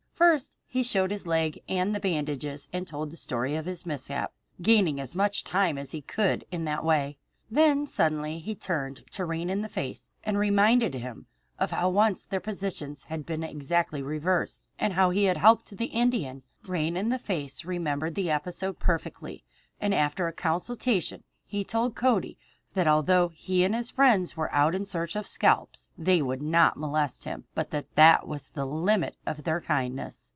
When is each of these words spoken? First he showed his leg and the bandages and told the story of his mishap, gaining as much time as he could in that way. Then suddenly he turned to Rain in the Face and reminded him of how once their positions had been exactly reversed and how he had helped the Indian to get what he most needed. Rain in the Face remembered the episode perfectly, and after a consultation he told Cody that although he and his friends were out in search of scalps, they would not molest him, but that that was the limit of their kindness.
First 0.21 0.55
he 0.67 0.83
showed 0.83 1.09
his 1.09 1.25
leg 1.25 1.63
and 1.67 1.95
the 1.95 1.99
bandages 1.99 2.69
and 2.71 2.87
told 2.87 3.09
the 3.09 3.17
story 3.17 3.55
of 3.55 3.65
his 3.65 3.87
mishap, 3.87 4.31
gaining 4.61 4.99
as 4.99 5.15
much 5.15 5.43
time 5.43 5.79
as 5.79 5.93
he 5.93 6.01
could 6.03 6.45
in 6.51 6.63
that 6.65 6.85
way. 6.85 7.17
Then 7.49 7.87
suddenly 7.87 8.37
he 8.37 8.53
turned 8.53 8.97
to 9.13 9.25
Rain 9.25 9.49
in 9.49 9.61
the 9.61 9.67
Face 9.67 10.11
and 10.23 10.37
reminded 10.37 10.93
him 10.93 11.25
of 11.57 11.71
how 11.71 11.89
once 11.89 12.23
their 12.23 12.39
positions 12.39 13.05
had 13.05 13.25
been 13.25 13.43
exactly 13.43 14.03
reversed 14.03 14.67
and 14.77 14.93
how 14.93 15.09
he 15.09 15.23
had 15.23 15.37
helped 15.37 15.71
the 15.75 15.85
Indian 15.85 16.41
to 16.41 16.41
get 16.41 16.43
what 16.43 16.43
he 16.43 16.45
most 16.45 16.69
needed. 16.69 16.71
Rain 16.83 16.97
in 16.97 17.09
the 17.09 17.19
Face 17.19 17.65
remembered 17.65 18.13
the 18.13 18.29
episode 18.29 18.77
perfectly, 18.77 19.43
and 19.79 19.91
after 19.91 20.27
a 20.27 20.31
consultation 20.33 21.23
he 21.47 21.63
told 21.63 21.95
Cody 21.95 22.37
that 22.73 22.87
although 22.87 23.27
he 23.27 23.65
and 23.65 23.75
his 23.75 23.91
friends 23.91 24.37
were 24.37 24.49
out 24.53 24.73
in 24.73 24.85
search 24.85 25.13
of 25.17 25.27
scalps, 25.27 25.89
they 25.97 26.21
would 26.21 26.41
not 26.41 26.77
molest 26.77 27.25
him, 27.25 27.43
but 27.53 27.69
that 27.71 27.93
that 27.95 28.25
was 28.25 28.47
the 28.51 28.65
limit 28.65 29.13
of 29.25 29.43
their 29.43 29.59
kindness. 29.59 30.29